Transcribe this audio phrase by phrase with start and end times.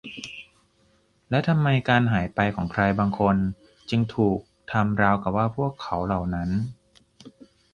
[1.29, 3.35] และทำไมการหายไปของใครบางคน
[3.89, 4.39] จึงถูก
[4.71, 6.49] ทำราวกับว่าพวกเขาเหล่านั้น